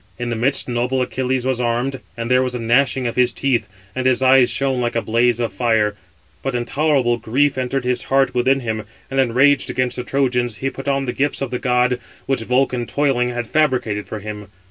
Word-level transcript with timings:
In 0.17 0.31
the 0.31 0.35
midst 0.35 0.67
noble 0.67 1.03
Achilles 1.03 1.45
was 1.45 1.61
armed, 1.61 2.01
and 2.17 2.31
there 2.31 2.41
was 2.41 2.55
a 2.55 2.59
gnashing 2.59 3.05
of 3.05 3.15
his 3.15 3.31
teeth, 3.31 3.69
and 3.93 4.07
his 4.07 4.23
eyes 4.23 4.49
shone 4.49 4.81
like 4.81 4.95
a 4.95 5.01
blaze 5.03 5.39
of 5.39 5.53
fire; 5.53 5.93
but 6.41 6.55
intolerable 6.55 7.17
grief 7.17 7.55
entered 7.55 7.83
his 7.83 8.05
heart 8.05 8.33
within 8.33 8.61
him, 8.61 8.81
and, 9.11 9.19
enraged 9.19 9.69
against 9.69 9.97
the 9.97 10.03
Trojans, 10.03 10.57
he 10.57 10.71
put 10.71 10.87
on 10.87 11.05
the 11.05 11.13
gifts 11.13 11.39
of 11.39 11.51
the 11.51 11.59
god, 11.59 11.99
which 12.25 12.41
Vulcan, 12.41 12.87
toiling, 12.87 13.29
had 13.29 13.45
fabricated 13.45 14.07
for 14.07 14.17
him. 14.17 14.47